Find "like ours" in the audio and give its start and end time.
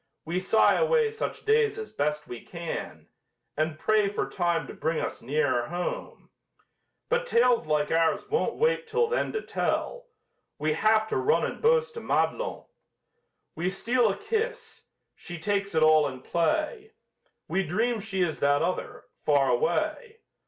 7.67-8.27